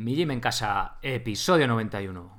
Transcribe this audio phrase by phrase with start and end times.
[0.00, 2.30] Mi Gym en Casa, episodio 91.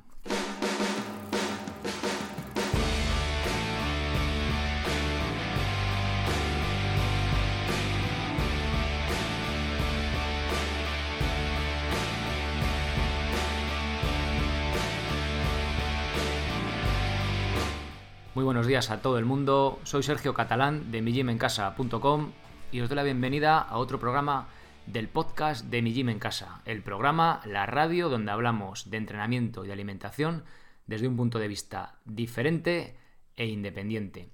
[18.34, 19.78] Muy buenos días a todo el mundo.
[19.84, 22.32] Soy Sergio Catalán de mijimencasa.com
[22.72, 24.48] y os doy la bienvenida a otro programa
[24.86, 29.66] del podcast de Mi Gym en Casa, el programa, la radio donde hablamos de entrenamiento
[29.66, 30.44] y alimentación
[30.88, 32.96] desde un punto de vista diferente
[33.36, 34.30] e independiente.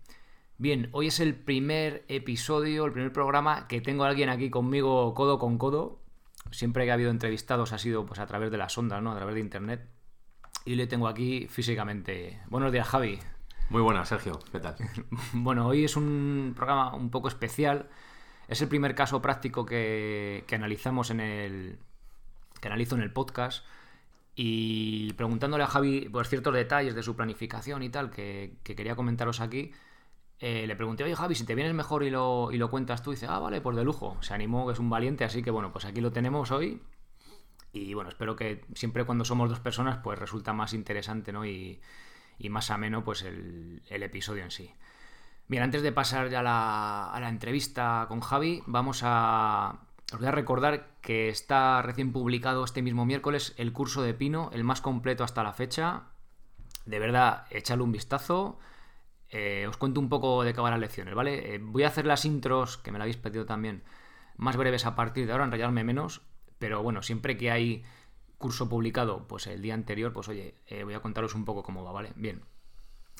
[0.58, 5.13] Bien, hoy es el primer episodio, el primer programa que tengo a alguien aquí conmigo
[5.13, 6.02] codo con codo.
[6.52, 9.11] Siempre que ha habido entrevistados ha sido pues a través de las ondas, ¿no?
[9.11, 9.88] A través de internet.
[10.66, 12.41] Y le tengo aquí físicamente.
[12.48, 13.20] Buenos días, Javi.
[13.70, 14.39] Muy buenas, Sergio.
[14.52, 14.75] ¿Qué tal?
[15.34, 17.89] bueno, hoy es un programa un poco especial.
[18.48, 21.80] Es el primer caso práctico que, analizamos en el.
[22.62, 23.66] que analizo en el podcast.
[24.36, 29.42] Y preguntándole a Javi por ciertos detalles de su planificación y tal, que, quería comentaros
[29.42, 29.72] aquí,
[30.39, 33.12] eh, le pregunté, oye Javi, si te vienes mejor y lo, y lo cuentas tú,
[33.12, 34.17] dice, ah, vale, pues de lujo.
[34.22, 36.82] Se animó, que es un valiente, así que bueno, pues aquí lo tenemos hoy.
[37.73, 41.45] Y bueno, espero que siempre cuando somos dos personas, pues resulta más interesante, ¿no?
[41.45, 41.82] Y,
[42.39, 44.72] y más ameno pues el, episodio en sí.
[45.50, 49.80] Bien, antes de pasar ya a la, entrevista con Javi, vamos a...
[50.12, 54.50] Os voy a recordar que está recién publicado este mismo miércoles el curso de Pino,
[54.54, 56.04] el más completo hasta la fecha.
[56.86, 58.59] De verdad, echadle un vistazo.
[59.30, 61.56] Eh, os cuento un poco de qué van las lecciones, ¿vale?
[61.56, 63.84] Eh, voy a hacer las intros, que me la habéis pedido también,
[64.36, 66.22] más breves a partir de ahora, enrollarme menos.
[66.59, 67.86] Pero bueno, siempre que hay
[68.38, 71.86] curso publicado pues el día anterior, pues oye, eh, voy a contaros un poco cómo
[71.86, 72.11] va, ¿vale?
[72.16, 72.44] Bien.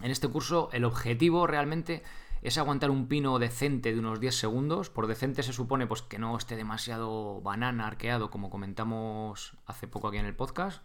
[0.02, 2.03] En este curso el objetivo realmente
[2.42, 4.90] es aguantar un pino decente de unos 10 segundos.
[4.90, 10.08] Por decente se supone pues que no esté demasiado banana, arqueado, como comentamos hace poco
[10.08, 10.81] aquí en el podcast.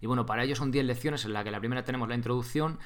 [0.00, 2.80] Y bueno, para ello son 10 lecciones en la que la primera tenemos la introducción,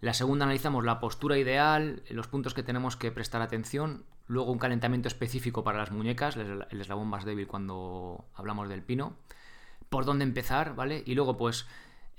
[0.00, 4.58] la segunda analizamos la postura ideal, los puntos que tenemos que prestar atención, luego un
[4.58, 9.16] calentamiento específico para las muñecas, el eslabón más débil cuando hablamos del pino
[9.90, 11.02] por dónde empezar, ¿vale?
[11.04, 11.66] Y luego, pues,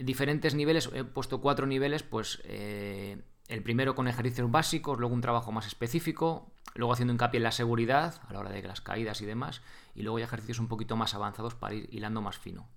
[0.04, 5.22] diferentes niveles, he puesto cuatro niveles, pues, eh, el primero con ejercicios básicos, luego un
[5.22, 9.22] trabajo más específico, luego haciendo hincapié en la seguridad a la hora de las caídas
[9.22, 9.62] y demás,
[9.96, 12.70] y luego ya ejercicios un poquito más avanzados para ir hilando más fino.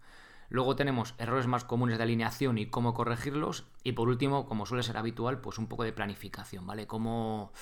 [0.51, 3.65] Luego tenemos errores más comunes de alineación y cómo corregirlos.
[3.83, 6.87] Y por último, como suele ser habitual, pues un poco de planificación, ¿vale?
[6.87, 7.53] Cómo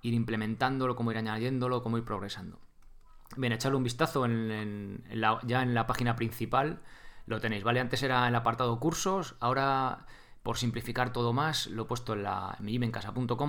[0.00, 2.58] ir implementándolo, cómo ir añadiéndolo, cómo ir progresando.
[3.36, 6.80] Bien, echarle un vistazo ya en la página principal.
[7.32, 7.80] Lo tenéis, ¿vale?
[7.80, 10.04] Antes era el apartado cursos, ahora
[10.42, 12.92] por simplificar todo más, lo he puesto en la en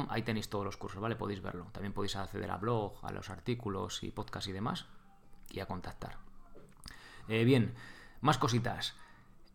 [0.10, 1.18] ahí tenéis todos los cursos, ¿vale?
[1.18, 1.68] Podéis verlo.
[1.74, 4.86] También podéis acceder a blog, a los artículos y podcast y demás,
[5.50, 6.16] y a contactar.
[7.28, 7.74] Eh, bien,
[8.22, 8.96] más cositas.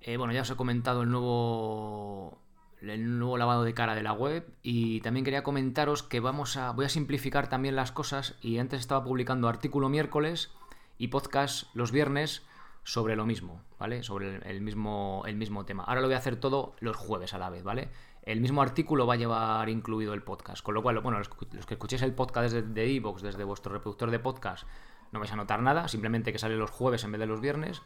[0.02, 2.38] Eh, bueno, ya os he comentado el nuevo
[2.82, 6.72] el nuevo lavado de cara de la web y también quería comentaros que vamos a
[6.72, 10.50] voy a simplificar también las cosas y antes estaba publicando artículo miércoles
[10.98, 12.42] y podcast los viernes
[12.88, 14.02] sobre lo mismo, ¿vale?
[14.02, 15.84] Sobre el mismo el mismo tema.
[15.84, 17.90] Ahora lo voy a hacer todo los jueves a la vez, ¿vale?
[18.22, 21.74] El mismo artículo va a llevar incluido el podcast, con lo cual, bueno, los, que
[21.74, 24.66] escuchéis el podcast desde iVoox, desde vuestro reproductor de podcast,
[25.12, 27.82] no vais a notar nada, simplemente que sale los jueves en vez de los viernes.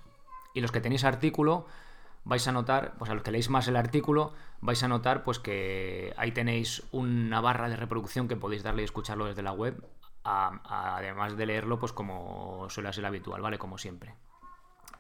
[0.55, 1.67] Y los que tenéis artículo,
[2.23, 5.41] vais a notar, pues a los que leéis más el artículo, vais a notar pues
[5.41, 9.85] que ahí tenéis una barra de reproducción que podéis darle y escucharlo desde la web,
[10.23, 13.59] además de leerlo pues como suele ser habitual, ¿vale?
[13.59, 14.15] Como siempre.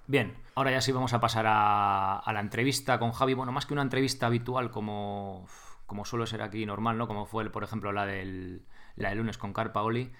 [0.06, 3.34] Bien, ahora ya sí vamos a pasar a, la entrevista con Javi.
[3.34, 5.46] Bueno, más que una entrevista habitual como,
[5.86, 7.06] como suele ser aquí normal, ¿no?
[7.06, 10.12] Como fue, por ejemplo, la del, la del lunes con Carpaoli.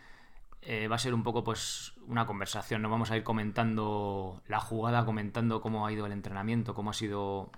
[0.65, 4.61] Eh, va a ser un poco pues una conversación, nos vamos a ir comentando la
[4.61, 7.51] jugada, comentando cómo ha ido el entrenamiento, cómo ha sido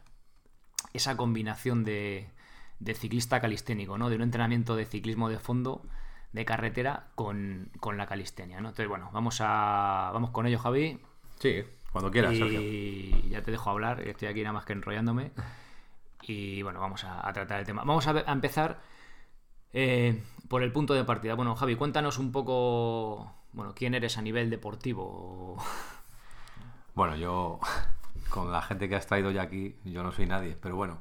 [0.94, 2.30] esa combinación de,
[2.94, 4.08] ciclista calisténico, ¿no?
[4.08, 5.82] De un entrenamiento de ciclismo de fondo,
[6.32, 8.68] de carretera, con, la calistenia, ¿no?
[8.68, 10.10] Entonces, bueno, vamos a.
[10.14, 10.98] vamos con ello, Javi.
[11.40, 11.62] Sí,
[11.94, 15.30] cuando quieras, y ya te dejo hablar, estoy aquí nada más que enrollándome.
[16.22, 17.84] Y bueno, vamos a, tratar el tema.
[17.84, 18.80] Vamos a empezar
[19.72, 21.34] eh, por el punto de partida.
[21.34, 25.56] Bueno, Javi, cuéntanos un poco, bueno, quién eres a nivel deportivo.
[26.96, 27.60] Bueno, yo,
[28.28, 30.98] con la gente que has traído ya aquí, yo no soy nadie, pero bueno.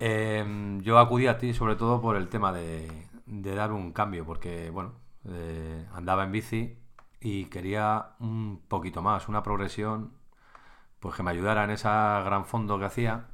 [0.00, 2.90] Em, yo acudí a ti sobre todo por el tema de,
[3.26, 4.94] dar un cambio, porque, bueno,
[5.28, 6.83] eh, andaba en bici
[7.24, 10.12] y quería un poquito más, una progresión,
[11.00, 13.28] pues que me ayudara en ese gran fondo que hacía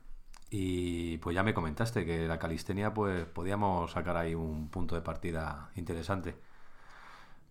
[0.48, 5.02] y pues ya me comentaste que la calistenia, pues podíamos sacar ahí un punto de
[5.02, 6.36] partida interesante.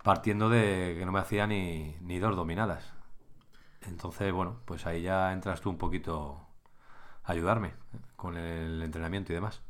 [0.02, 2.94] Partiendo de que no me hacía ni, dos dominadas.
[3.82, 6.40] Entonces, bueno, pues ahí ya entras tú un poquito
[7.26, 7.74] a ayudarme
[8.16, 9.62] con el entrenamiento y demás.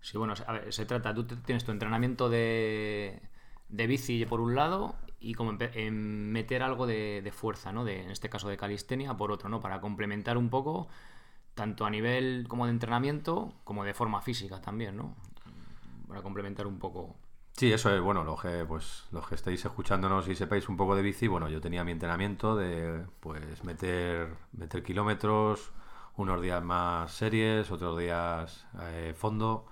[0.00, 3.20] Sí, bueno, a ver, se trata, tú tienes tu entrenamiento de,
[3.68, 7.84] de bici por un lado y como en meter algo de, fuerza, ¿no?
[7.84, 9.60] De, en este caso de calistenia por otro, ¿no?
[9.60, 10.88] Para complementar un poco,
[11.54, 15.16] tanto a nivel como de entrenamiento, como de forma física también, ¿no?
[16.08, 17.16] Para complementar un poco.
[17.52, 20.96] Sí, eso es, bueno, los que, pues, los que estáis escuchándonos y sepáis un poco
[20.96, 25.72] de bici, bueno, yo tenía mi entrenamiento de, pues, meter, meter kilómetros,
[26.16, 29.66] unos días más series, otros días eh, fondo,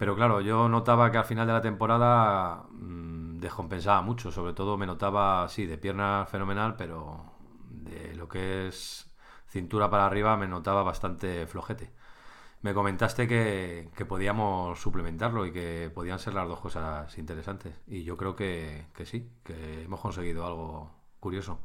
[0.00, 4.78] pero claro, yo notaba que al final de la temporada mmm, descompensaba mucho, sobre todo
[4.78, 7.22] me notaba, sí, de pierna fenomenal, pero
[7.68, 9.14] de lo que es
[9.50, 11.90] cintura para arriba me notaba bastante flojete.
[12.62, 17.74] Me comentaste que, podíamos suplementarlo y que podían ser las dos cosas interesantes.
[17.86, 21.60] Y yo creo que, sí, que hemos conseguido algo curioso.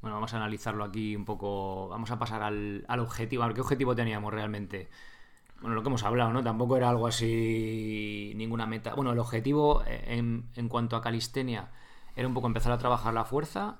[0.00, 1.88] Bueno, vamos a analizarlo aquí un poco.
[1.88, 3.42] Vamos a pasar al, al objetivo.
[3.42, 4.88] A ver, ¿qué objetivo teníamos realmente?
[5.60, 6.42] Bueno, lo que hemos hablado, ¿no?
[6.42, 8.94] Tampoco era algo así, ninguna meta.
[8.94, 10.18] Bueno, el objetivo eh,
[10.54, 11.70] en, cuanto a calistenia
[12.14, 13.78] era un poco empezar a trabajar la fuerza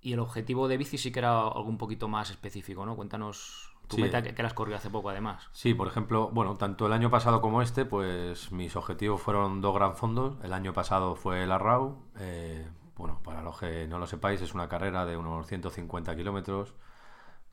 [0.00, 2.94] y el objetivo de bici sí que era algo un poquito más específico, ¿no?
[2.94, 5.48] Cuéntanos tu meta que, que las corrió hace poco, además.
[5.52, 9.74] Sí, por ejemplo, bueno, tanto el año pasado como este, pues mis objetivos fueron dos
[9.74, 10.36] gran fondos.
[10.42, 12.02] El año pasado fue la RAU.
[12.18, 16.74] Eh, bueno, para los que no lo sepáis, es una carrera de unos 150 kilómetros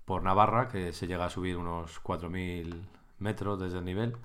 [0.06, 2.85] por Navarra, que se llega a subir unos 4.000
[3.21, 4.18] metros desde el nivel.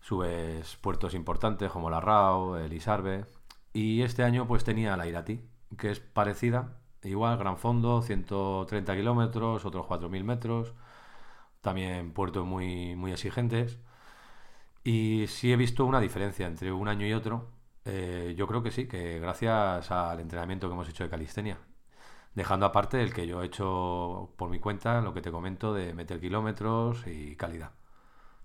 [0.00, 3.26] Subes puertos importantes como la RAO, el Isarbe.
[3.72, 5.40] Y este año pues tenía la Irati,
[5.76, 10.74] que es parecida, igual, gran fondo, 130 kilómetros, otros 4.000 metros.
[11.60, 13.78] También puertos muy, muy exigentes.
[14.84, 17.50] Y sí he visto una diferencia entre un año y otro.
[17.84, 21.58] Eh, yo creo que sí, que gracias al entrenamiento que hemos hecho de calistenia.
[22.34, 25.94] Dejando aparte el que yo he hecho por mi cuenta, lo que te comento de
[25.94, 27.72] meter kilómetros y calidad.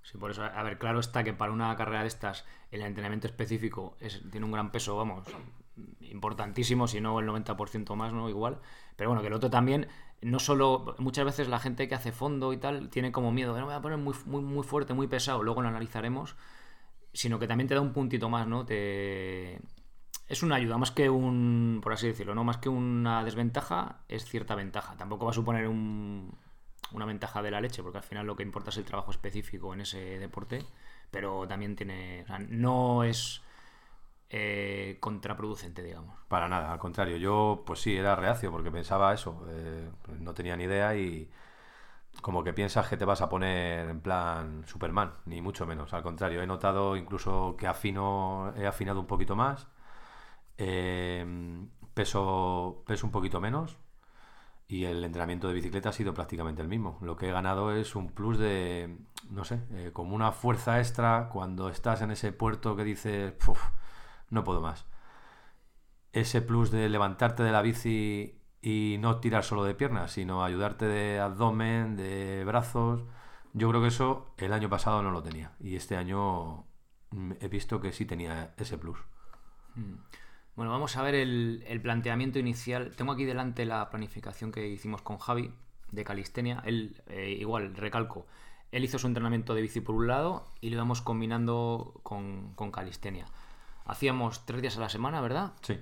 [0.04, 3.28] Sí, por eso, a ver, claro está que para una carrera de estas el entrenamiento
[3.28, 5.24] específico es, tiene un gran peso, vamos,
[6.02, 8.30] importantísimo, si no el 90% más, ¿no?
[8.30, 8.60] Igual.
[8.96, 9.88] Pero bueno, que el otro también,
[10.22, 13.64] no solo, muchas veces la gente que hace fondo y tal tiene como miedo, me
[13.64, 16.36] voy a poner muy, muy, muy fuerte, muy pesado, luego lo analizaremos,
[17.14, 18.66] sino que también te da un puntito más, ¿no?
[18.66, 19.60] Te...
[20.28, 22.44] Es una ayuda, más que un, por así decirlo, ¿no?
[22.44, 24.96] Más que una desventaja, es cierta ventaja.
[24.98, 26.32] Tampoco va a suponer un,
[26.94, 29.74] una ventaja de la leche, porque al final lo que importa es el trabajo específico
[29.74, 30.66] en ese deporte,
[31.12, 33.42] pero también tiene, o sea, no es
[34.30, 36.16] eh, contraproducente, digamos.
[36.28, 40.56] Para nada, al contrario, yo pues sí, era reacio porque pensaba eso, eh, no tenía
[40.58, 41.30] ni idea y
[42.22, 46.04] como que piensas que te vas a poner en plan Superman, ni mucho menos, al
[46.04, 49.68] contrario, he notado incluso que afino, he afinado un poquito más,
[50.58, 51.26] eh,
[51.94, 53.78] peso, peso un poquito menos,
[54.74, 56.98] y el entrenamiento de bicicleta ha sido prácticamente el mismo.
[57.04, 58.98] Lo que he ganado es un plus de,
[59.30, 63.36] no sé, eh, como una fuerza extra cuando estás en ese puerto que dices,
[64.32, 64.88] no puedo más.
[66.12, 70.88] Ese plus de levantarte de la bici y no tirar solo de piernas, sino ayudarte
[70.88, 73.04] de abdomen, de brazos.
[73.54, 76.66] Yo creo que eso el año pasado no lo tenía y este año
[77.12, 78.98] mm, he visto que sí tenía ese plus.
[79.76, 79.98] Mm.
[80.56, 82.96] Bueno, vamos a ver el, planteamiento inicial.
[82.96, 85.52] Tengo aquí delante la planificación que hicimos con Javi
[85.92, 86.62] de calistenia.
[86.66, 88.28] Él, eh, igual, recalco,
[88.72, 93.26] él hizo su entrenamiento de bici por un lado y lo íbamos combinando con, calistenia.
[93.86, 95.54] Hacíamos tres días a la semana, ¿verdad?
[95.62, 95.80] Sí.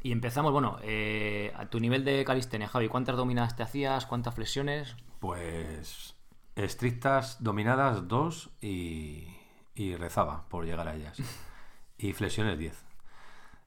[0.00, 4.06] Y empezamos, bueno, eh, a tu nivel de calistenia, Javi, ¿cuántas dominadas te hacías?
[4.06, 4.96] ¿Cuántas flexiones?
[5.18, 6.16] Pues
[6.54, 9.28] estrictas, dominadas, dos y,
[9.74, 11.18] y rezaba por llegar a ellas.
[11.98, 12.91] y flexiones, diez.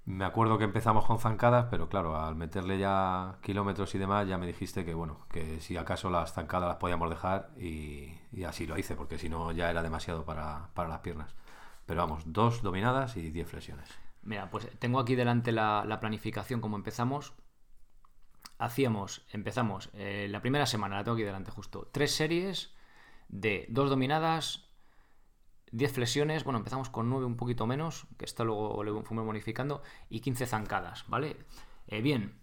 [0.05, 4.37] Me acuerdo que empezamos con zancadas, pero claro, al meterle ya kilómetros y demás, ya
[4.37, 8.13] me dijiste que bueno, que si acaso las zancadas las podíamos dejar y,
[8.45, 11.33] así lo hice, porque si no ya era demasiado para, las piernas.
[11.87, 13.89] Pero vamos, dos dominadas y diez flexiones.
[14.21, 17.33] Mira, pues tengo aquí delante la, planificación, como empezamos.
[18.59, 22.75] Hacíamos, empezamos eh, la primera semana, la tengo aquí delante justo, tres series
[23.27, 24.64] de dos dominadas,
[25.71, 29.81] 10 flexiones, bueno, empezamos con 9 un poquito menos, que esto luego lo fuimos modificando,
[30.09, 31.37] y 15 zancadas, ¿vale?
[31.87, 32.39] Eh, bien,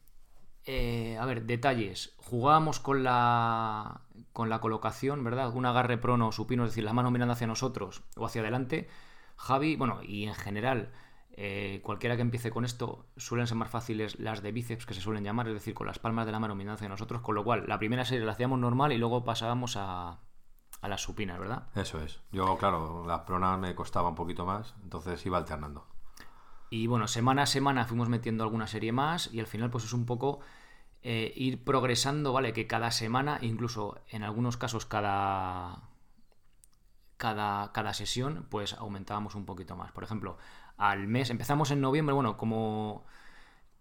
[0.64, 2.14] eh, a ver, detalles.
[2.18, 4.02] Jugábamos con la,
[4.32, 5.52] con la colocación, ¿verdad?
[5.54, 8.88] Un agarre prono supino, es decir, las manos mirando hacia nosotros o hacia adelante.
[9.36, 10.92] Javi, bueno, y en general,
[11.32, 15.00] eh, cualquiera que empiece con esto, suelen ser más fáciles las de bíceps, que se
[15.00, 17.44] suelen llamar, es decir, con las palmas de la mano mirando hacia nosotros, con lo
[17.44, 20.20] cual la primera serie la hacíamos normal y luego pasábamos a,
[20.82, 21.62] a las supinas, ¿verdad?
[21.74, 22.20] Eso es.
[22.32, 25.86] Yo, claro, las pronas me costaba un poquito más, entonces iba alternando.
[26.70, 29.92] Y bueno, semana a semana fuimos metiendo alguna serie más y al final pues es
[29.92, 30.40] un poco
[31.02, 32.52] eh, ir progresando, ¿vale?
[32.52, 35.82] Que cada semana, incluso en algunos casos cada,
[37.16, 39.92] cada, cada sesión, pues aumentábamos un poquito más.
[39.92, 40.36] Por ejemplo,
[40.78, 43.04] al mes, empezamos en noviembre, bueno, como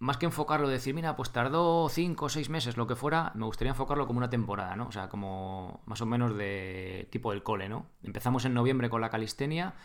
[0.01, 3.45] más que enfocarlo, decir, mira, pues tardó 5 o 6 meses, lo que fuera, me
[3.45, 4.87] gustaría enfocarlo como una temporada, ¿no?
[4.87, 7.85] O sea, como más o menos de tipo del cole, ¿no?
[8.01, 9.75] Empezamos en noviembre con la calistenia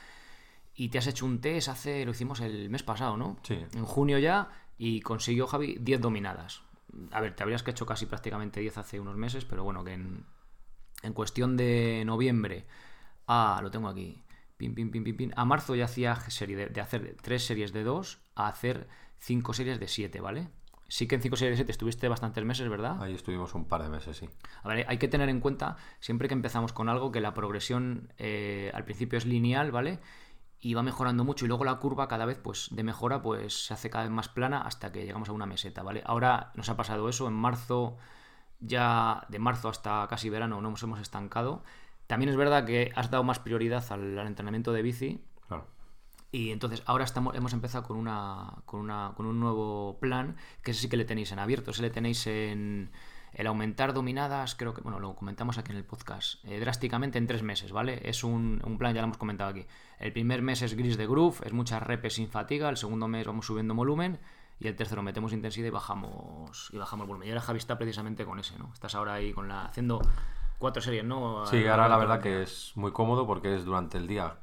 [0.74, 3.36] y te has hecho un test hace, lo hicimos el mes pasado, ¿no?
[3.42, 3.58] Sí.
[3.74, 6.62] En junio ya y consiguió Javi 10 dominadas.
[7.10, 9.92] A ver, te habrías que hecho casi prácticamente 10 hace unos meses, pero bueno, que
[9.92, 10.24] en,
[11.02, 12.66] en cuestión de noviembre
[13.26, 14.24] a, lo tengo aquí,
[14.56, 17.74] pin, pin, pin, pin, pin, a marzo ya hacía serie de, de hacer 3 series
[17.74, 20.48] de 2 a hacer 5 series de 7, ¿vale?
[20.88, 23.02] Sí que en 5 series de 7 estuviste bastantes meses, ¿verdad?
[23.02, 24.28] Ahí estuvimos un par de meses, sí.
[24.62, 28.12] A ver, hay que tener en cuenta, siempre que empezamos con algo, que la progresión
[28.18, 29.98] eh, al principio es lineal, ¿vale?
[30.60, 33.74] Y va mejorando mucho y luego la curva cada vez pues de mejora pues se
[33.74, 36.02] hace cada vez más plana hasta que llegamos a una meseta, ¿vale?
[36.06, 37.98] Ahora nos ha pasado eso, en marzo,
[38.60, 41.62] ya de marzo hasta casi verano no nos hemos estancado.
[42.06, 45.24] También es verdad que has dado más prioridad al, al entrenamiento de bici.
[46.36, 50.72] Y entonces ahora estamos, hemos empezado con, una, con, una, con un nuevo plan, que
[50.72, 52.90] ese sí que le tenéis en abierto, ese le tenéis en
[53.32, 57.26] el aumentar dominadas, creo que, bueno, lo comentamos aquí en el podcast, eh, drásticamente en
[57.26, 58.02] tres meses, ¿vale?
[58.04, 59.64] Es un, un plan, ya lo hemos comentado aquí.
[59.98, 63.26] El primer mes es gris de groove, es muchas repes sin fatiga, el segundo mes
[63.26, 64.18] vamos subiendo volumen
[64.60, 67.28] y el tercero metemos intensidad y bajamos y bajamos volumen.
[67.28, 68.70] Y ahora Javi está precisamente con ese, ¿no?
[68.74, 70.02] Estás ahora ahí con la haciendo
[70.58, 71.46] cuatro series, ¿no?
[71.46, 74.36] Sí, ahora la verdad que es muy cómodo porque es durante el día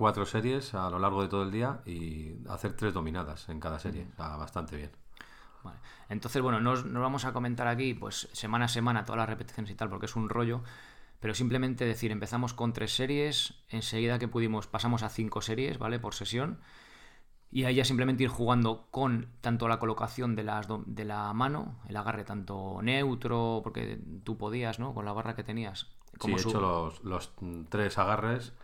[0.00, 3.78] cuatro series a lo largo de todo el día y hacer tres dominadas en cada
[3.78, 4.06] serie.
[4.14, 4.90] O sea, bastante bien.
[5.62, 5.78] Vale.
[6.08, 9.70] Entonces, bueno, nos, nos vamos a comentar aquí, pues semana a semana, todas las repeticiones
[9.70, 10.62] y tal, porque es un rollo.
[11.20, 15.98] Pero simplemente decir, empezamos con tres series, enseguida que pudimos pasamos a cinco series, ¿vale?
[15.98, 16.60] Por sesión.
[17.50, 21.78] Y ahí ya simplemente ir jugando con tanto la colocación de, las de la mano,
[21.90, 24.94] el agarre tanto neutro, porque tú podías, ¿no?
[24.94, 25.88] Con la barra que tenías.
[26.12, 27.34] Sí, Como he hecho los, los
[27.68, 28.54] tres agarres,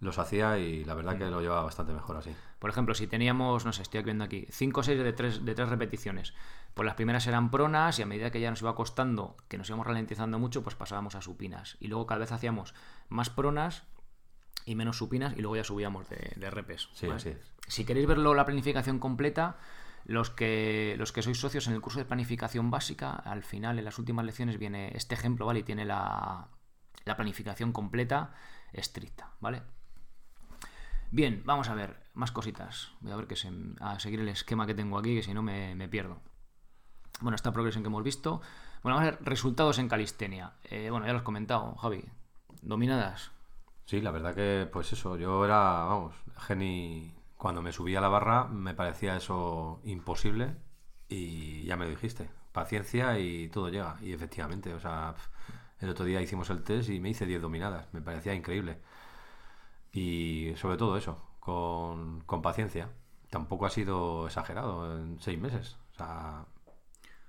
[0.00, 2.34] los hacía y la verdad que lo llevaba bastante mejor así.
[2.58, 5.68] Por ejemplo, si teníamos, no sé, estoy viendo aquí, 5 series de 3 de tres
[5.68, 6.34] repeticiones,
[6.74, 9.68] pues las primeras eran pronas y a medida que ya nos iba costando, que nos
[9.68, 11.76] íbamos ralentizando mucho, pues pasábamos a supinas.
[11.80, 12.74] Y luego cada vez hacíamos
[13.08, 13.84] más pronas
[14.64, 16.88] y menos supinas y luego ya subíamos de, de repes.
[17.66, 19.56] Si queréis verlo la planificación completa,
[20.04, 23.84] los que, los que sois socios en el curso de planificación básica, al final en
[23.84, 25.60] las últimas lecciones viene este ejemplo, ¿vale?
[25.60, 26.48] Y tiene la,
[27.04, 28.34] la planificación completa
[28.72, 29.62] estricta, ¿vale?
[31.10, 32.92] Bien, vamos a ver más cositas.
[33.00, 33.50] Voy a ver que se,
[33.80, 36.20] a seguir el esquema que tengo aquí, que si no me, me pierdo.
[37.20, 38.40] Bueno, esta progresión que hemos visto.
[38.82, 40.52] Bueno, vamos a ver resultados en calistenia.
[40.64, 42.04] Eh, bueno, ya lo has comentado, Javi.
[42.62, 43.32] Dominadas.
[43.86, 47.14] Sí, la verdad que, pues eso, yo era, vamos, geni.
[47.36, 50.56] Cuando me subía a la barra me parecía eso imposible
[51.08, 52.28] y ya me lo dijiste.
[52.52, 53.96] Paciencia y todo llega.
[54.02, 55.14] Y efectivamente, o sea,
[55.80, 57.86] el otro día hicimos el test y me hice 10 dominadas.
[57.92, 58.80] Me parecía increíble.
[59.92, 62.90] Y sobre todo eso, con, con paciencia.
[63.30, 65.76] Tampoco ha sido exagerado en seis meses.
[65.92, 66.44] O sea,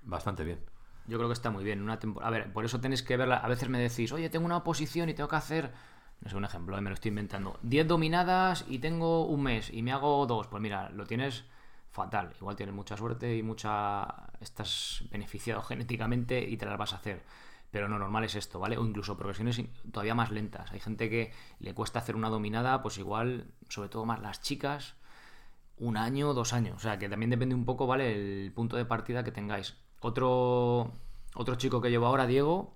[0.02, 0.60] bastante bien.
[1.06, 1.82] Yo creo que está muy bien.
[1.82, 3.36] Una tempo- A ver, por eso tenéis que verla.
[3.36, 5.72] A veces me decís, oye, tengo una oposición y tengo que hacer.
[6.20, 7.58] No sé, un ejemplo, eh, me lo estoy inventando.
[7.62, 10.46] 10 dominadas y tengo un mes y me hago dos.
[10.48, 11.44] Pues mira, lo tienes
[11.90, 12.32] fatal.
[12.38, 14.06] Igual tienes mucha suerte y mucha.
[14.40, 17.22] Estás beneficiado genéticamente y te las vas a hacer.
[17.70, 18.76] Pero no, normal es esto, ¿vale?
[18.78, 19.62] O incluso progresiones
[19.92, 20.72] todavía más lentas.
[20.72, 24.96] Hay gente que le cuesta hacer una dominada, pues igual, sobre todo más las chicas,
[25.78, 26.76] un año, dos años.
[26.76, 28.12] O sea, que también depende un poco, ¿vale?
[28.44, 29.76] El punto de partida que tengáis.
[30.00, 30.92] Otro,
[31.34, 32.74] otro chico que llevo ahora, Diego,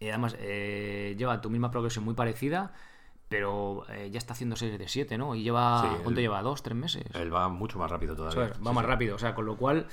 [0.00, 2.72] eh, además eh, lleva tu misma progresión muy parecida,
[3.28, 5.34] pero eh, ya está haciendo series de 7, ¿no?
[5.34, 6.40] Y lleva, Sí, ¿cuánto él- lleva?
[6.42, 7.04] ¿Dos, tres meses?
[7.14, 8.48] Él va mucho más rápido todavía.
[8.48, 8.82] va Sí, más sí.
[8.90, 9.16] rápido.
[9.16, 9.86] O sea, con lo cual,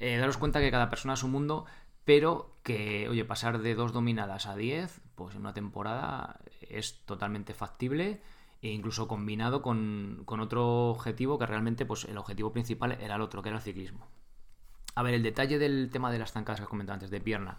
[0.00, 1.64] daros cuenta que cada persona es un mundo,
[2.06, 7.52] pero que, oye, pasar de dos dominadas a 10, pues en una temporada es totalmente
[7.52, 8.22] factible
[8.62, 13.20] e incluso combinado con, con otro objetivo que realmente, pues el objetivo principal era el
[13.22, 14.06] otro, que era el ciclismo.
[14.94, 17.58] A ver, el detalle del tema de las zancadas que has comentado antes, de pierna.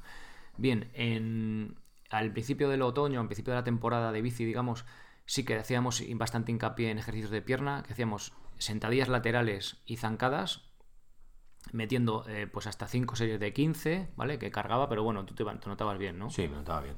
[0.55, 1.75] Bien, en,
[2.09, 4.85] al principio del otoño, al principio de la temporada de bici, digamos,
[5.25, 10.66] sí que hacíamos bastante hincapié en ejercicios de pierna, que hacíamos sentadillas laterales y zancadas,
[11.71, 14.39] metiendo eh, pues hasta 5 series de 15, ¿vale?
[14.39, 16.29] Que cargaba, pero bueno, tú te, te notabas bien, ¿no?
[16.29, 16.95] Sí, me notaba bien.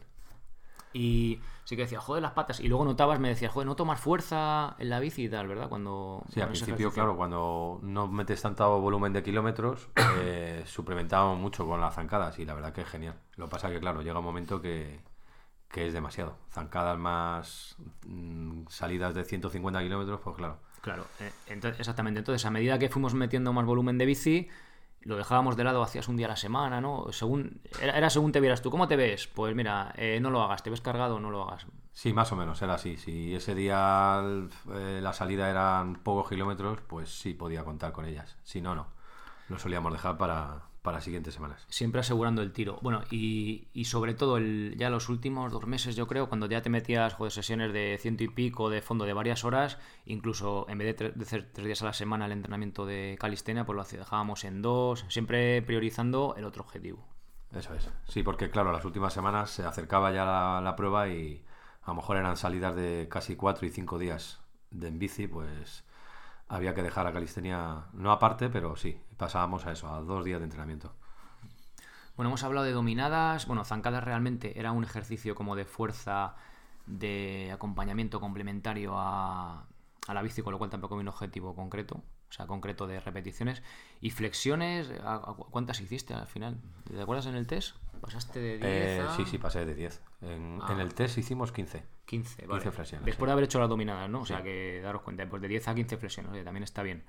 [0.92, 2.60] Y sí que decía, joder, las patas.
[2.60, 5.70] Y luego notabas, me decías, joder, no tomas fuerza en la bici y tal, ¿verdad?
[5.70, 6.24] Cuando.
[6.34, 6.92] Sí, al principio, ejercicio.
[6.92, 9.90] claro, cuando no metes tanto volumen de kilómetros,
[10.22, 13.16] eh, suplementábamos mucho con las zancadas y la verdad que es genial.
[13.36, 15.02] Lo que pasa que, claro, llega un momento que,
[15.70, 16.38] que es demasiado.
[16.52, 17.76] Zancadas más
[18.08, 20.60] mm, salidas de 150 kilómetros, pues claro.
[20.82, 22.20] Claro, eh, entonces, exactamente.
[22.20, 24.50] Entonces, a medida que fuimos metiendo más volumen de bici,
[25.02, 27.08] lo dejábamos de lado, hacías un día a la semana, ¿no?
[27.12, 28.70] Según, era, según te vieras tú.
[28.70, 29.28] ¿Cómo te ves?
[29.28, 30.64] Pues mira, eh, no lo hagas.
[30.64, 31.66] ¿Te ves cargado no lo hagas?
[31.94, 32.98] Sí, más o menos, era así.
[32.98, 34.22] Si ese día
[34.74, 38.38] eh, la salida eran pocos kilómetros, pues sí podía contar con ellas.
[38.44, 38.88] Si no, no.
[39.48, 41.68] Lo solíamos dejar para, para las siguientes semanas.
[41.70, 42.80] Siempre asegurando el tiro.
[42.82, 46.64] Bueno, y, y sobre todo el, ya los últimos dos meses, yo creo, cuando ya
[46.64, 49.78] te metías joder, sesiones de ciento y pico de fondo de varias horas,
[50.08, 53.76] incluso en vez de, hacer tres días a la semana el entrenamiento de calistenia, pues
[53.76, 57.08] lo dejábamos en dos, siempre priorizando el otro objetivo.
[57.54, 57.88] Eso es.
[58.08, 61.46] Sí, porque claro, las últimas semanas se acercaba ya la, la prueba y
[61.84, 64.40] a lo mejor eran salidas de casi cuatro y cinco días
[64.72, 65.84] de en bici, pues
[66.50, 70.40] había que dejar la calistenia, no aparte, pero sí, pasábamos a eso, a dos días
[70.40, 70.94] de entrenamiento.
[72.18, 76.36] Bueno, hemos hablado de dominadas, bueno, zancadas realmente era un ejercicio como de fuerza,
[76.86, 79.68] de acompañamiento complementario a,
[80.08, 83.00] a la bici, con lo cual tampoco hay un objetivo concreto, o sea, concreto de
[83.00, 83.62] repeticiones.
[84.02, 84.92] Y flexiones,
[85.52, 86.58] ¿cuántas hiciste al final?
[86.86, 87.76] ¿Te acuerdas en el test?
[88.02, 88.64] ¿Pasaste de 10?
[88.64, 90.02] Eh, sí, sí, pasé de 10.
[90.22, 90.72] En, ah.
[90.72, 91.84] en, el test hicimos 15.
[92.10, 92.64] 15, vale.
[92.64, 93.06] 15 flexiones.
[93.06, 94.22] Después de haber hecho las dominadas, ¿no?
[94.22, 97.04] O sea, que daros cuenta, pues de 10 a 15 flexiones, también está bien.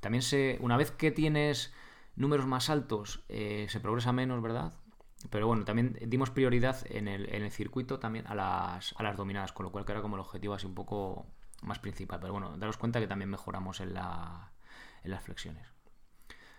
[0.00, 1.72] También se, una vez que tienes
[2.14, 4.74] números más altos, eh, se progresa menos, ¿verdad?
[5.30, 9.16] Pero bueno, también dimos prioridad en el, en el circuito también a las, a las
[9.16, 11.26] dominadas, con lo cual que era como el objetivo así un poco
[11.62, 12.20] más principal.
[12.20, 14.52] Pero bueno, daros cuenta que también mejoramos en, la,
[15.04, 15.66] en las flexiones.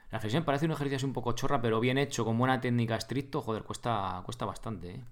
[0.10, 2.96] La flexión parece un ejercicio así un poco chorra, pero bien hecho, con buena técnica
[2.96, 5.04] estricto, joder, cuesta, cuesta bastante, ¿eh?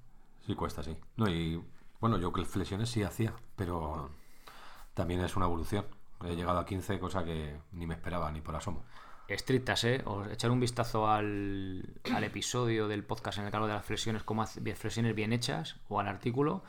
[0.47, 0.97] Sí, cuesta, sí.
[1.17, 1.63] No, y
[2.03, 4.10] bueno, yo que flexiones sí hacía, pero
[4.93, 5.86] también es una evolución.
[6.22, 8.83] He llegado a 15, cosa que ni me esperaba, ni por asomo.
[9.29, 10.01] Estrictas, ¿eh?
[10.03, 14.22] O echar un vistazo al, al episodio del podcast en el caso de las flexiones,
[14.24, 16.65] como flexiones bien hechas, o al artículo,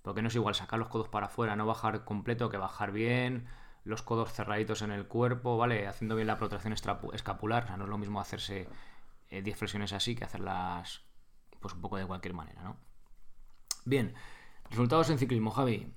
[0.00, 3.46] porque no es igual sacar los codos para afuera, no bajar completo, que bajar bien,
[3.84, 5.86] los codos cerraditos en el cuerpo, ¿vale?
[5.86, 8.70] Haciendo bien la protracción escapular, o sea, no es lo mismo hacerse
[9.28, 11.02] 10 eh, flexiones así que hacerlas
[11.60, 12.78] pues un poco de cualquier manera, ¿no?
[13.84, 14.14] Bien,
[14.70, 15.92] resultados en ciclismo, Javi.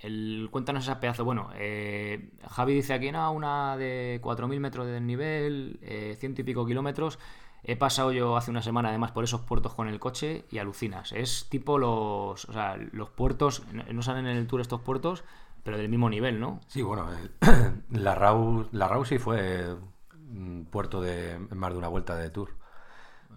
[0.00, 1.24] El, cuéntanos esa pedazo.
[1.24, 6.44] Bueno, eh, Javi dice aquí, no, una de 4.000 metros de nivel, eh, ciento y
[6.44, 7.18] pico kilómetros.
[7.62, 11.12] He pasado yo hace una semana además por esos puertos con el coche y alucinas.
[11.12, 15.24] Es tipo los, o sea, los puertos, no salen en el tour estos puertos,
[15.64, 16.60] pero del mismo nivel, ¿no?
[16.68, 17.08] Sí, bueno,
[17.90, 19.74] la RAU, la RAU sí fue
[20.12, 22.50] un puerto de más de una vuelta de tour.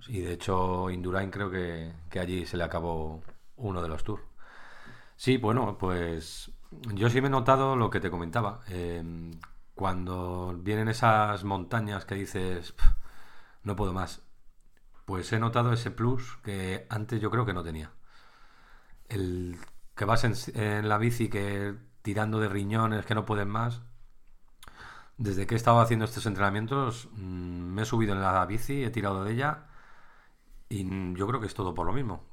[0.07, 3.23] Y de hecho, Indurain creo que, que allí se le acabó
[3.55, 4.28] uno de los tours.
[5.19, 6.51] Sí, bueno, pues
[6.93, 8.61] yo sí me he notado lo que te comentaba.
[8.69, 9.31] Em,
[9.75, 12.73] cuando vienen esas montañas que dices,
[13.63, 14.21] no puedo más,
[15.05, 17.91] pues he notado ese plus que antes yo creo que no tenía.
[19.09, 19.57] El
[19.95, 23.81] que vas en, la bici que tirando de riñones que no pueden más.
[25.17, 28.89] Desde que he estado haciendo estos entrenamientos, mm, me he subido en la bici, he
[28.89, 29.67] tirado de ella
[30.69, 32.23] y yo creo que es todo por lo mismo.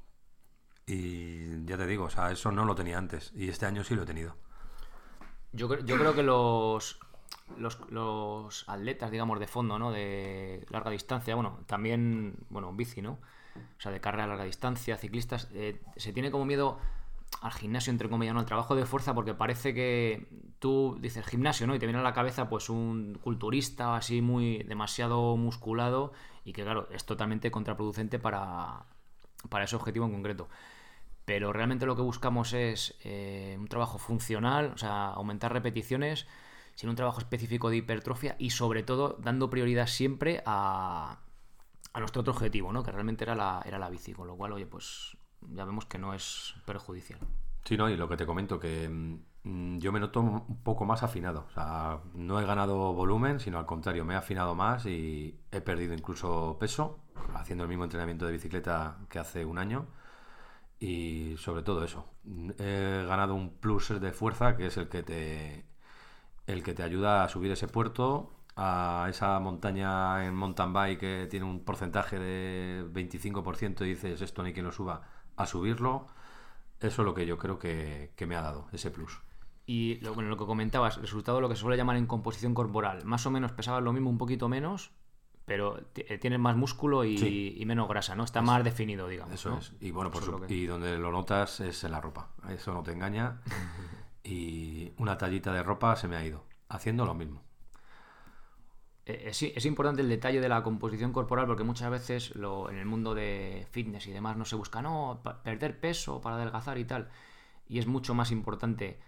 [0.88, 3.32] Y ya te digo, o sea, eso no lo tenía antes.
[3.34, 4.36] Y este año sí lo he tenido.
[5.52, 7.00] Yo, yo creo que los,
[7.90, 9.90] los, atletas, digamos, de fondo, ¿no?
[9.90, 13.18] De larga distancia, bueno, también, bueno, bici, ¿no?
[13.56, 16.78] O sea, de carrera a larga distancia, ciclistas, eh, se tiene como miedo
[17.40, 18.40] al gimnasio, entre comillas, ¿no?
[18.40, 20.28] Al trabajo de fuerza, porque parece que
[20.60, 21.74] tú dices gimnasio, ¿no?
[21.74, 26.12] Y te viene a la cabeza, pues, un culturista así muy demasiado musculado
[26.44, 28.84] y que, claro, es totalmente contraproducente para,
[29.48, 30.48] para ese objetivo en concreto
[31.26, 36.26] pero realmente lo que buscamos es eh, un trabajo funcional, o sea, aumentar repeticiones
[36.76, 41.18] sin un trabajo específico de hipertrofia y sobre todo dando prioridad siempre a,
[41.98, 42.82] nuestro otro objetivo, ¿no?
[42.84, 45.98] que realmente era la, era la bici, con lo cual, oye, pues ya vemos que
[45.98, 47.18] no es perjudicial.
[47.64, 51.02] Sí, no, y lo que te comento, que mm, yo me noto un poco más
[51.02, 55.40] afinado, o sea, no he ganado volumen, sino al contrario, me he afinado más y
[55.50, 57.00] he perdido incluso peso,
[57.34, 59.88] haciendo el mismo entrenamiento de bicicleta que hace un año
[60.78, 62.06] y sobre todo eso.
[62.58, 65.66] He ganado un plus de fuerza que es el que te
[66.46, 71.26] el que te ayuda a subir ese puerto a esa montaña en mountain bike que
[71.30, 75.02] tiene un porcentaje de 25% y dices esto ni quien lo suba
[75.36, 76.06] a subirlo.
[76.80, 79.20] Eso es lo que yo creo que, que me ha dado, ese plus.
[79.66, 83.04] Y lo, bueno, lo que comentabas, resultado lo que se suele llamar en composición corporal.
[83.04, 84.92] Más o menos pesabas lo mismo, un poquito menos,
[85.46, 88.24] pero eh, tiene más músculo y, menos grasa, ¿no?
[88.24, 89.32] Está más definido, digamos.
[89.32, 89.72] Eso es.
[89.80, 92.30] Y bueno, por y donde lo notas es en la ropa.
[92.50, 93.40] Eso no te engaña.
[94.24, 96.44] y una tallita de ropa se me ha ido.
[96.68, 97.44] Haciendo lo mismo.
[99.06, 102.78] Eh, es, es, importante el detalle de la composición corporal porque muchas veces lo, en
[102.78, 106.84] el mundo de fitness y demás no se busca, no, perder peso para adelgazar y
[106.84, 107.08] tal.
[107.68, 108.98] Y es mucho más importante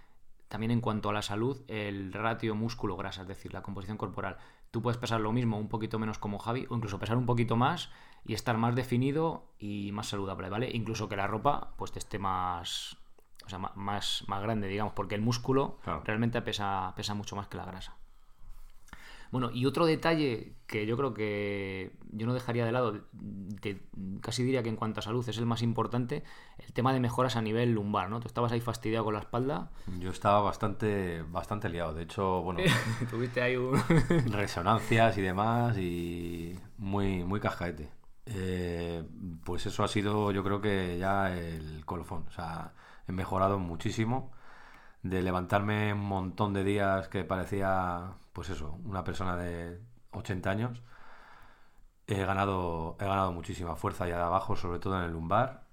[0.47, 4.39] también en cuanto a la salud, el ratio músculo-grasa, es decir, la composición corporal.
[4.71, 7.57] Tú puedes pesar lo mismo, un poquito menos como Javi, o incluso pesar un poquito
[7.57, 7.91] más
[8.25, 10.71] y estar más definido y más saludable, ¿vale?
[10.73, 12.97] Incluso que la ropa pues te esté más,
[13.45, 17.57] o sea, más, más grande, digamos, porque el músculo realmente pesa, pesa mucho más que
[17.57, 17.97] la grasa.
[19.31, 23.01] Bueno, y otro detalle que yo creo que yo no dejaría de lado,
[24.21, 26.25] casi diría que en cuanto a salud es el más importante,
[26.59, 28.21] el tema de mejoras a nivel lumbar, ¿no?
[28.21, 29.71] Tú estabas ahí fastidiado con la espalda.
[29.99, 32.61] Yo estaba bastante, bastante liado, de hecho, bueno...
[33.11, 33.79] Tuviste ahí un...
[34.31, 37.91] resonancias y demás y muy, muy cascaete.
[38.27, 39.03] Eh,
[39.45, 42.75] pues eso ha sido yo creo que ya el colofón, o sea,
[43.07, 44.33] he mejorado muchísimo
[45.03, 49.81] de levantarme un montón de días que parecía, pues eso, una persona de
[50.13, 50.83] 80 años.
[52.07, 55.67] He ganado, he ganado muchísima fuerza allá de abajo, sobre todo en el lumbar.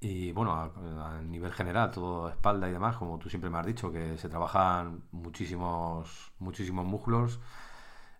[0.00, 3.92] Y bueno, a, nivel general, todo espalda y demás, como tú siempre me has dicho,
[3.92, 7.38] que se trabajan muchísimos, muchísimos músculos.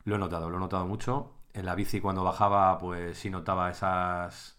[0.05, 1.33] Lo he notado, lo he notado mucho.
[1.55, 4.59] En la bici cuando bajaba, pues sí notaba esas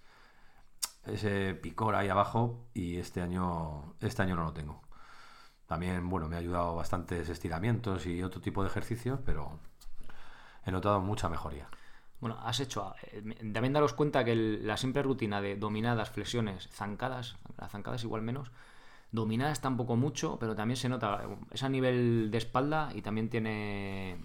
[1.06, 4.87] ese picor ahí abajo y este año este año no lo tengo.
[5.68, 9.60] También, bueno, me ha ayudado bastantes estiramientos y otro tipo de ejercicios, pero
[10.66, 11.68] he notado mucha mejoría.
[12.20, 12.96] Bueno, has hecho.
[13.12, 13.22] Eh,
[13.54, 18.52] también daros cuenta que la simple rutina de dominadas, flexiones, zancadas, las zancadas igual menos,
[19.12, 21.22] dominadas tampoco mucho, pero también se nota.
[21.52, 24.18] Es a nivel de espalda y también tiene,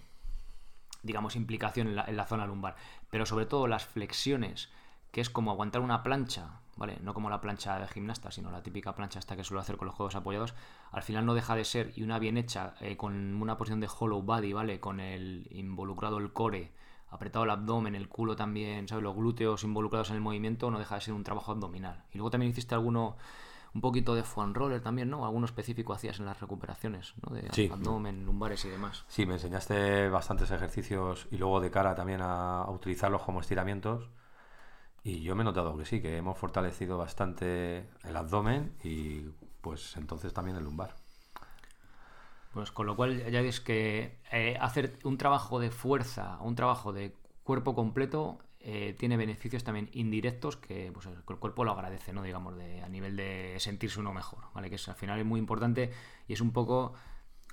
[1.02, 2.76] digamos, implicación en la zona lumbar.
[3.10, 4.70] Pero sobre todo las flexiones,
[5.12, 6.98] que es como aguantar una plancha ¿vale?
[7.02, 9.86] No como la plancha de gimnasta, sino la típica plancha hasta que suelo hacer con
[9.86, 10.54] los juegos apoyados,
[10.90, 13.88] al final no deja de ser, y una bien hecha, eh, con una posición de
[13.88, 14.80] hollow body, ¿vale?
[14.80, 16.72] Con el involucrado el core,
[17.10, 19.04] apretado el abdomen, el culo también, ¿sabes?
[19.04, 22.04] Los glúteos involucrados en el movimiento, no deja de ser un trabajo abdominal.
[22.12, 23.16] Y luego también hiciste alguno,
[23.74, 25.24] un poquito de foam roller también, ¿no?
[25.24, 27.34] Alguno específico hacías en las recuperaciones, ¿no?
[27.34, 29.04] De abdomen, lumbares y demás.
[29.08, 34.08] Sí, me enseñaste bastantes ejercicios y luego de cara también a utilizarlos como estiramientos
[35.04, 39.22] y yo me he notado que sí, que hemos fortalecido bastante el abdomen y
[39.60, 40.94] pues entonces también el lumbar.
[42.52, 46.92] Pues con lo cual ya ves que eh, hacer un trabajo de fuerza, un trabajo
[46.92, 52.22] de cuerpo completo, eh, tiene beneficios también indirectos que pues, el cuerpo lo agradece, ¿no?
[52.22, 54.68] Digamos, de, a nivel de sentirse uno mejor, ¿vale?
[54.68, 55.90] Que es, al final es muy importante
[56.28, 56.92] y es un poco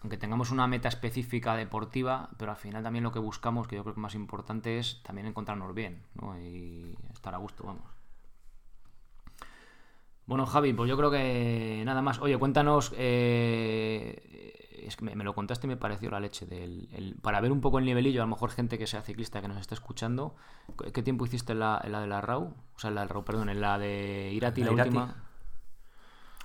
[0.01, 3.83] aunque tengamos una meta específica deportiva, pero al final también lo que buscamos, que yo
[3.83, 6.39] creo que más importante es también encontrarnos bien ¿no?
[6.39, 7.83] y estar a gusto, vamos.
[10.25, 12.19] Bueno, Javi, pues yo creo que nada más.
[12.19, 14.53] Oye, cuéntanos, eh,
[14.85, 17.79] es que me, lo contaste y me pareció la leche, del, para ver un poco
[17.79, 20.35] el nivelillo, a lo mejor gente que sea ciclista que nos está escuchando,
[20.93, 22.53] ¿qué tiempo hiciste en la, la de la RAU?
[22.75, 25.28] O sea, en la RAU, perdón, en la de Irati, la, última.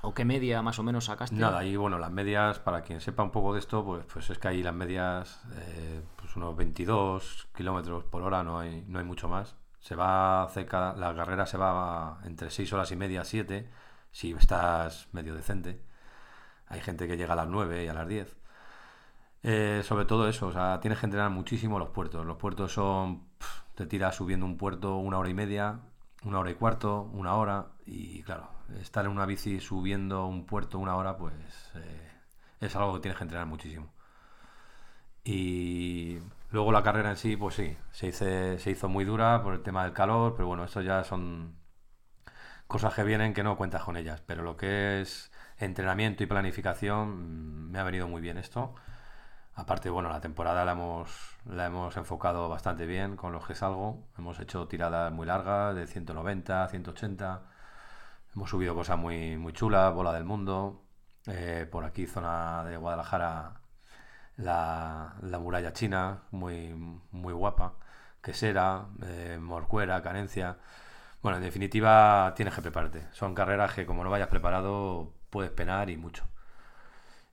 [0.04, 1.34] ¿O qué media más o menos sacaste?
[1.34, 4.38] Nada, ahí bueno, las medias, para quien sepa un poco de esto, pues, pues es
[4.38, 9.04] que ahí las medias, eh, pues unos 22 kilómetros por hora, no hay, no hay
[9.04, 9.56] mucho más.
[9.78, 13.70] Se va cerca, la carrera se va entre 6 horas y media, 7,
[14.10, 15.82] si estás medio decente.
[16.68, 18.36] Hay gente que llega a las 9 y a las 10.
[19.42, 22.26] Eh, sobre todo eso, o sea, tienes que entrenar muchísimo los puertos.
[22.26, 23.24] Los puertos son,
[23.74, 25.80] te tiras subiendo un puerto una hora y media,
[26.24, 30.78] una hora y cuarto, una hora, y claro, estar en una bici subiendo un puerto
[30.78, 31.34] una hora, pues
[31.76, 32.10] eh,
[32.60, 33.92] es algo que tienes que entrenar muchísimo.
[35.24, 36.18] Y
[36.50, 38.12] luego la carrera en sí, pues sí, se,
[38.58, 41.56] se hizo muy dura por el tema del calor, pero bueno, esto ya son
[42.66, 44.22] cosas que vienen que no cuentas con ellas.
[44.26, 48.74] Pero lo que es entrenamiento y planificación, mm, me ha venido muy bien esto.
[49.54, 54.04] Aparte, bueno, la temporada la hemos, la hemos enfocado bastante bien con los que salgo.
[54.18, 57.53] Hemos hecho tiradas muy largas, de 190, 180
[58.34, 60.82] Hemos subido cosas muy, muy chulas, Bola del Mundo.
[61.26, 63.60] Eh, por aquí, zona de Guadalajara,
[64.36, 66.74] la, muralla china, muy,
[67.12, 67.74] muy guapa.
[68.22, 70.58] Quesera, eh, Morcuera, Carencia.
[71.22, 73.06] Bueno, en definitiva, tienes que prepararte.
[73.12, 76.24] Son carreras que, como no vayas preparado, puedes penar y mucho.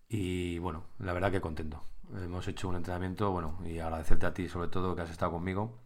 [0.08, 1.84] Y bueno, la verdad que contento.
[2.14, 5.80] Hemos hecho un entrenamiento, bueno, y agradecerte a ti sobre todo que has estado conmigo,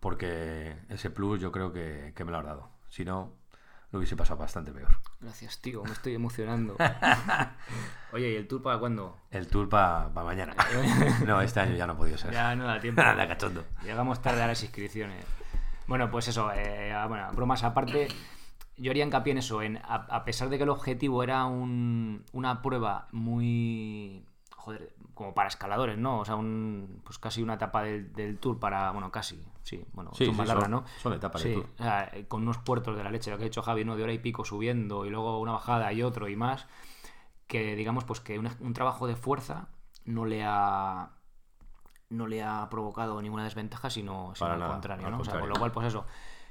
[0.00, 2.70] porque ese plus yo creo que, que me lo has dado.
[2.88, 3.32] Si no,
[3.94, 4.88] lo hubiese pasado bastante peor.
[5.20, 6.76] Gracias, tío, me estoy emocionando.
[8.12, 9.16] Oye, ¿y el tour para cuándo?
[9.30, 10.52] El tour para mañana.
[11.24, 12.32] no, este año ya no ha podido ser.
[12.32, 13.00] Ya no da tiempo.
[13.02, 13.64] Nada, cachondo.
[13.84, 15.24] Llegamos tarde a las inscripciones.
[15.86, 18.08] Bueno, pues eso, eh, bueno, bromas aparte,
[18.76, 22.62] yo haría hincapié en eso, en, a, pesar de que el objetivo era un, una
[22.62, 24.26] prueba muy
[24.64, 26.20] joder, como para escaladores, ¿no?
[26.20, 30.36] O sea, un, pues casi una etapa del, tour para, bueno, casi, sí, bueno, son
[30.36, 30.84] palabras, ¿no?
[31.02, 31.66] Son etapas sí, tour.
[31.78, 33.94] O sea, con unos puertos de la leche, lo que ha hecho Javi, ¿no?
[33.94, 36.66] De hora y pico subiendo y luego una bajada y otro y más,
[37.46, 39.68] que digamos, pues que un, trabajo de fuerza
[40.06, 41.10] no le ha
[42.08, 45.18] no le ha provocado ninguna desventaja, sino, sino Para al nada, contrario, al ¿no?
[45.18, 45.54] O sea, con contrario.
[45.54, 46.06] lo cual, pues eso,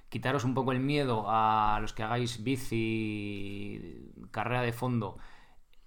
[0.10, 5.18] quitaros un poco el miedo a los que hagáis bici, carrera de fondo,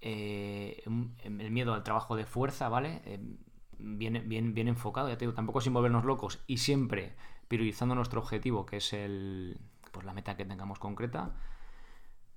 [0.01, 3.03] eh, un- el miedo al trabajo de fuerza, ¿vale?
[3.05, 3.21] Eh,
[3.79, 7.15] bien, enfocado, ya te digo, tampoco sin volvernos locos y siempre
[7.49, 9.61] priorizando nuestro objetivo, que es el,
[9.93, 11.35] pues la meta que tengamos concreta.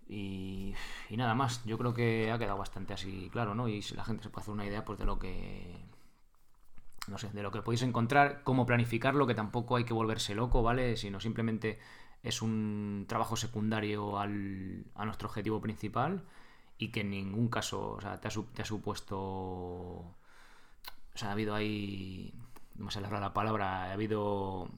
[0.07, 0.73] Y,
[1.11, 3.67] nada más, yo creo que ha quedado bastante así claro, ¿no?
[3.67, 5.85] Y la gente se puede hacer una idea pues de lo que
[7.07, 10.61] no sé, de lo que podéis encontrar, cómo planificarlo, que tampoco hay que volverse loco,
[10.61, 10.95] ¿vale?
[10.95, 11.79] Sino simplemente
[12.23, 16.23] es un trabajo secundario al, a nuestro objetivo principal
[16.79, 19.17] y que en ningún caso, o sea, te ha, su- te ha supuesto...
[19.19, 20.15] O
[21.13, 22.33] sea, ha habido ahí...
[22.75, 24.69] No me sale la palabra, ha habido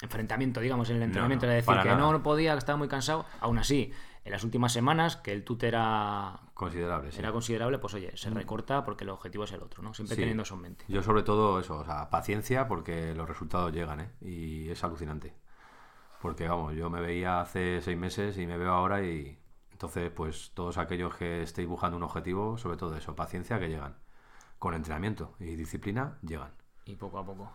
[0.00, 1.96] enfrentamiento, digamos, en el entrenamiento, no, de decir que nada.
[1.98, 3.26] no, no podía, que estaba muy cansado.
[3.40, 3.92] Aún así,
[4.24, 7.18] en las últimas semanas, que el tute era, Considerable, sí.
[7.18, 9.92] era considerable, pues oye, se recorta porque el objetivo es el otro, ¿no?
[9.92, 10.22] Siempre Sí.
[10.22, 10.84] teniendo eso en mente.
[10.88, 14.10] Yo sobre todo eso, o sea, paciencia porque los resultados llegan, ¿eh?
[14.20, 15.34] Y es alucinante.
[16.22, 19.36] Porque, vamos, yo me veía hace seis meses y me veo ahora y
[19.80, 23.94] entonces, pues todos aquellos que estéis buscando un objetivo, sobre todo eso, paciencia que llegan.
[24.58, 26.50] Con entrenamiento y disciplina, llegan.
[26.84, 27.50] Y poco a poco.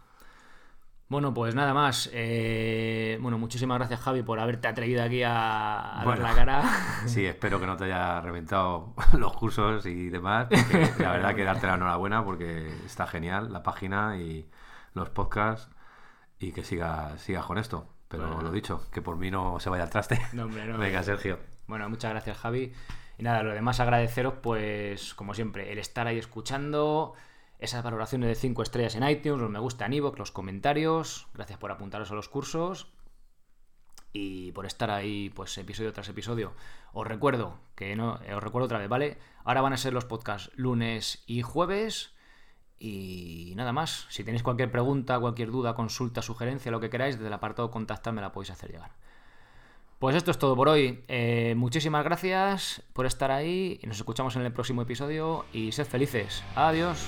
[1.07, 2.09] Bueno, pues nada más.
[2.13, 6.23] Eh, bueno, muchísimas gracias, Javi, por haberte atrevido aquí a, a Bueno.
[6.23, 6.63] dar la cara.
[7.05, 10.47] Sí, espero que no te haya reventado los cursos y demás.
[10.97, 14.49] la verdad que darte la enhorabuena porque está genial la página y
[14.95, 15.69] los podcasts
[16.39, 17.87] y que sigas sigas con esto.
[18.07, 18.41] Pero Bueno.
[18.41, 20.19] lo dicho, que por mí no se vaya al traste.
[20.33, 20.79] No, hombre, no.
[20.79, 21.37] Venga, Sergio.
[21.67, 22.73] Bueno, muchas gracias, Javi.
[23.17, 27.13] Y nada, lo demás agradeceros, pues, como siempre, el estar ahí escuchando,
[27.59, 31.27] esas valoraciones de 5 estrellas en iTunes, los me gusta en iVoox, los comentarios.
[31.33, 32.91] Gracias por apuntaros a los cursos.
[34.11, 36.53] Y por estar ahí, pues, episodio tras episodio.
[36.93, 39.17] Os recuerdo, que no, os recuerdo otra vez, ¿vale?
[39.43, 42.13] Ahora van a ser los podcasts lunes y jueves.
[42.79, 44.05] Y nada más.
[44.09, 48.13] Si tenéis cualquier pregunta, cualquier duda, consulta, sugerencia, lo que queráis, desde el apartado contactar
[48.13, 48.91] me la podéis hacer llegar.
[49.99, 51.03] Pues esto es todo por hoy.
[51.07, 56.43] Eh, muchísimas gracias por estar ahí nos escuchamos en el próximo episodio y sed felices.
[56.55, 57.07] Adiós.